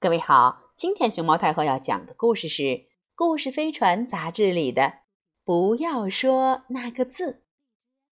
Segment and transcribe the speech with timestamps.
[0.00, 2.62] 各位好，今天熊猫太后要讲的故事是
[3.16, 4.82] 《故事飞船》杂志里的
[5.42, 7.32] 《不要说那个字》，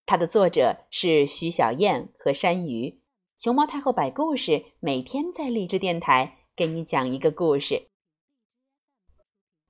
[0.05, 3.01] 它的作者是徐小燕和山鱼。
[3.37, 7.87] 熊猫太后摆故事，每天在励志电台给你讲一个故事。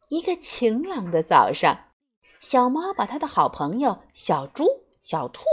[0.09, 1.89] 一个晴朗的早上，
[2.41, 4.65] 小猫把它的好朋友小猪、
[5.03, 5.45] 小兔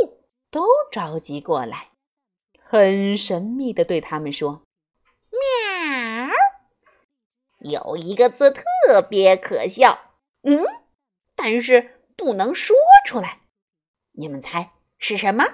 [0.49, 1.89] 都召集过来，
[2.57, 4.62] 很神秘的对他们说。
[7.63, 10.11] 有一个字特别可笑，
[10.43, 10.63] 嗯，
[11.35, 13.39] 但是不能说出来。
[14.13, 15.45] 你们猜是什么？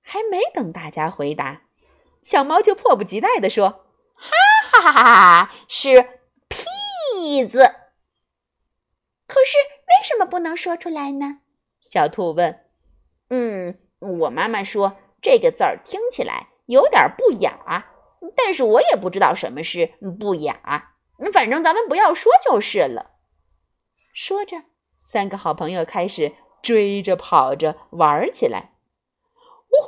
[0.00, 1.62] 还没等大家回答，
[2.22, 4.30] 小猫就迫不及待地说：“哈
[4.72, 5.54] 哈哈哈！
[5.68, 7.58] 是屁字。
[9.26, 9.56] 可是
[9.86, 11.40] 为什么不能说出来呢？”
[11.82, 12.66] 小兔问。
[13.30, 17.86] “嗯，我妈妈说这个字儿听起来有点不雅。”
[18.36, 20.94] 但是我也不知道什么是不雅，
[21.32, 23.12] 反正咱们不要说就是了。
[24.12, 24.64] 说着，
[25.00, 28.74] 三个好朋友开始追着跑着玩起来，
[29.68, 29.86] 呜呼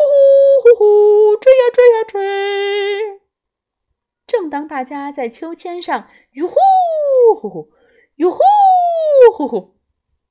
[0.62, 3.20] 呼呼呼，追呀追呀追！
[4.26, 6.54] 正当大家在秋千上哟呼
[7.34, 7.72] 呼呼，
[8.16, 8.38] 哟呼
[9.36, 9.76] 呼呼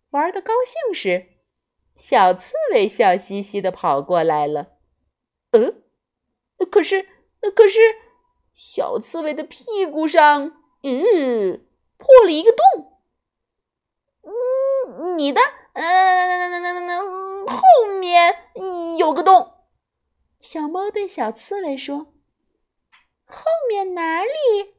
[0.09, 1.27] 玩的高兴时，
[1.95, 4.77] 小刺猬笑嘻嘻的跑过来了。
[5.51, 5.75] 呃，
[6.65, 7.07] 可是。
[7.49, 7.79] 可是，
[8.53, 10.53] 小刺猬的屁股上，
[10.83, 11.65] 嗯，
[11.97, 13.01] 破了一个洞。
[14.23, 15.41] 嗯，你的，
[15.73, 17.61] 嗯，后
[17.99, 18.35] 面
[18.97, 19.53] 有个洞。
[20.39, 22.13] 小猫对小刺猬说
[23.25, 24.75] ：“后面哪里？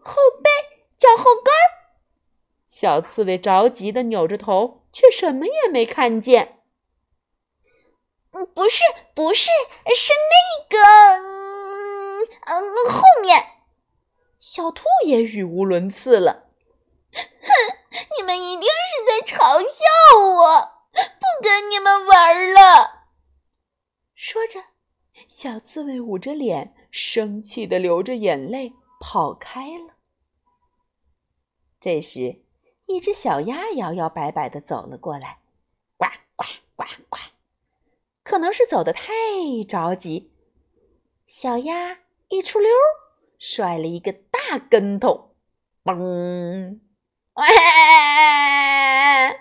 [0.00, 0.50] 后背，
[0.96, 1.58] 脚后跟儿。”
[2.68, 6.58] 小刺猬着急的扭着头，却什么也没看见。
[8.32, 8.82] 嗯，不是，
[9.14, 9.50] 不是，
[9.94, 11.43] 是那个。
[12.46, 13.44] 嗯，后面，
[14.40, 16.50] 小兔也语无伦次了。
[17.12, 17.20] 哼，
[18.18, 19.84] 你们一定是在嘲笑
[20.18, 23.06] 我，不跟你们玩了。
[24.14, 24.64] 说着，
[25.28, 29.94] 小刺猬捂着脸，生气的流着眼泪跑开了。
[31.78, 32.42] 这时，
[32.86, 35.38] 一只小鸭摇摇摆摆的走了过来，
[35.96, 36.06] 呱
[36.36, 36.44] 呱
[36.76, 37.18] 呱呱，
[38.22, 39.12] 可能是走的太
[39.68, 40.32] 着急，
[41.26, 41.98] 小鸭。
[42.28, 42.70] 一出溜，
[43.38, 45.36] 摔了一个大跟头，
[45.84, 46.80] 嘣！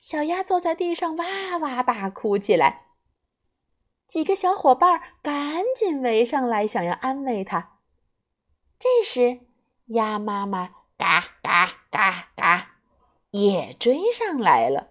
[0.00, 2.82] 小鸭坐在地上哇哇大哭起来。
[4.06, 7.78] 几个小伙伴赶紧围上来，想要安慰它。
[8.78, 9.40] 这时，
[9.86, 10.68] 鸭妈妈
[10.98, 12.76] 嘎嘎嘎嘎
[13.30, 14.90] 也追上来了。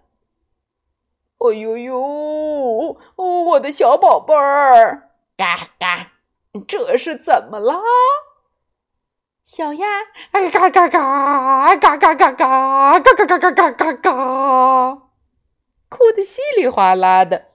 [1.38, 6.13] 哎呦呦，我的小宝贝儿，嘎嘎！
[6.68, 7.80] 这是怎么啦？
[9.42, 9.86] 小鸭，
[10.30, 14.94] 嘎嘎嘎，嘎嘎嘎嘎，嘎嘎嘎嘎嘎嘎嘎，
[15.88, 17.46] 哭得稀里哗啦的，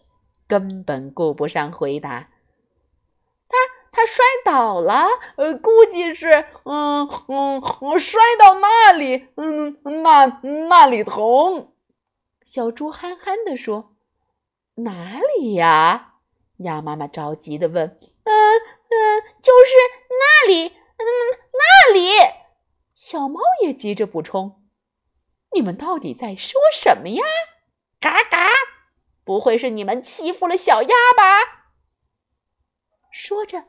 [0.48, 2.30] 根本顾不上回答。
[3.48, 3.58] 他
[3.92, 5.08] 他摔倒了，
[5.38, 10.26] 呃，估计是，嗯嗯，摔到那里，嗯，那
[10.68, 11.72] 那里疼。
[12.46, 13.96] 小猪憨憨地说
[14.84, 16.14] ：“哪里呀？”
[16.58, 18.34] 鸭妈妈着急地问：“嗯
[19.42, 19.72] 就是
[20.10, 21.06] 那里，嗯，
[21.54, 22.10] 那里。
[22.96, 24.62] 小猫也急着补充
[25.56, 27.24] ：“你们到底在说什么呀？”
[28.00, 28.50] 嘎嘎，
[29.24, 31.68] 不会是你们欺负了小鸭吧？
[33.12, 33.66] 说着，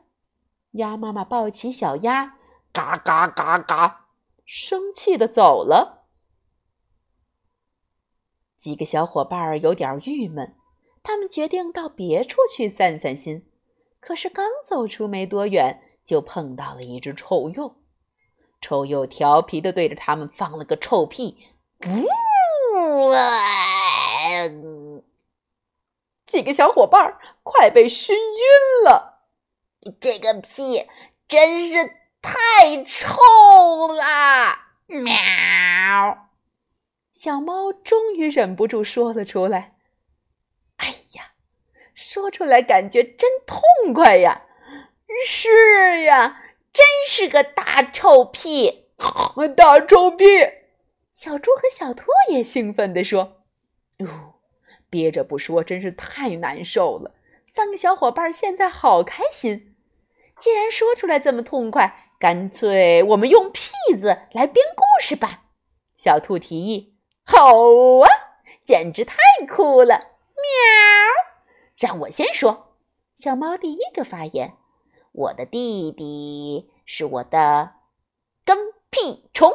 [0.71, 2.37] 鸭妈妈抱起小鸭，
[2.71, 4.07] 嘎嘎嘎嘎，
[4.45, 6.07] 生气的走了。
[8.57, 10.55] 几个小伙伴有点郁闷，
[11.01, 13.50] 他们决定到别处去散散心。
[14.01, 17.77] 可是刚走出没多远，就碰到了一只臭鼬。
[18.59, 21.37] 臭鼬调皮的对着他们放了个臭屁，
[21.85, 23.09] 呜
[26.25, 29.27] 几个小伙伴快被熏晕了。
[29.99, 30.87] 这个屁
[31.27, 33.15] 真是太臭
[33.87, 34.03] 了！
[34.87, 36.29] 喵！
[37.11, 39.75] 小猫终于忍不住说了出来。
[42.01, 44.43] 说出来感觉真痛快呀！
[45.25, 46.41] 是呀，
[46.73, 48.87] 真是个大臭屁，
[49.55, 50.25] 大臭屁！
[51.13, 53.43] 小猪和小兔也兴奋地说
[53.99, 54.35] ：“哦，
[54.89, 57.13] 憋着不说真是太难受了。”
[57.45, 59.75] 三个小伙伴现在好开心，
[60.39, 65.43] 既然说出来这么痛快，干脆我们用“屁”字来编故事吧。
[65.95, 67.37] 小兔提议：“好
[67.99, 68.09] 啊，
[68.63, 69.17] 简直太
[69.47, 69.95] 酷了！”
[70.41, 71.30] 喵。
[71.81, 72.75] 让我先说，
[73.15, 74.55] 小猫第一个发言。
[75.13, 77.71] 我的弟弟是我的
[78.45, 78.55] 跟
[78.91, 79.51] 屁虫，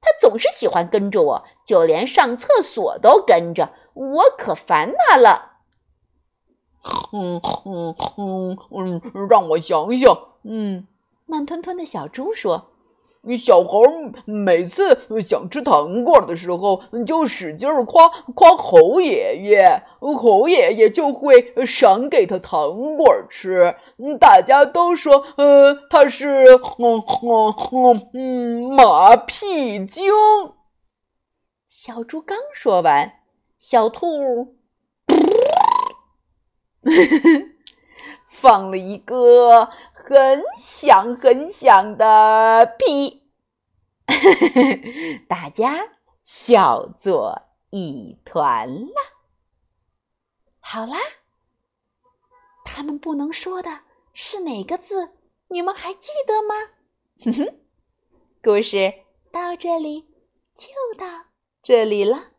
[0.00, 5.58] 他总是喜欢跟着我，就连上厕所都跟着，我可烦他了。
[7.12, 10.28] 嗯嗯嗯嗯，让我想想。
[10.44, 10.86] 嗯，
[11.26, 12.70] 慢吞吞的小猪说
[13.36, 13.82] ：“小猴
[14.24, 23.76] 每次想吃糖果的时候，就使劲夸夸猴爷爷，猴爷爷就会赏给他糖果吃。
[24.18, 26.44] 大家都说，呃，他是
[26.78, 30.10] 嗯嗯嗯嗯马屁精。”
[31.68, 33.12] 小猪刚说完，
[33.58, 34.56] 小兔。
[38.30, 43.30] 放了一个很响很响的屁，
[45.28, 45.90] 大家
[46.22, 48.94] 笑作一团了。
[50.60, 50.96] 好啦，
[52.64, 53.80] 他们不能说的
[54.14, 55.10] 是哪个字？
[55.48, 56.54] 你们还记得吗？
[57.24, 57.60] 哼哼，
[58.42, 58.94] 故事
[59.32, 60.02] 到这里
[60.54, 61.24] 就到
[61.60, 62.30] 这里了。